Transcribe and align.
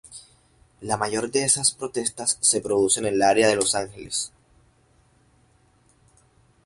La 0.79 0.97
mayor 0.97 1.29
de 1.29 1.43
esas 1.45 1.73
protestas 1.73 2.39
se 2.41 2.59
produce 2.59 2.99
en 3.01 3.05
el 3.05 3.21
área 3.21 3.47
de 3.47 3.55
Los 3.57 3.75
Ángeles. 3.75 4.31